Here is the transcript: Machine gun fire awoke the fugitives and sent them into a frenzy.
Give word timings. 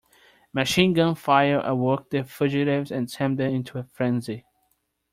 Machine 0.51 0.93
gun 0.93 1.13
fire 1.13 1.59
awoke 1.59 2.09
the 2.09 2.23
fugitives 2.23 2.89
and 2.89 3.07
sent 3.07 3.37
them 3.37 3.53
into 3.53 3.77
a 3.77 3.83
frenzy. 3.83 4.47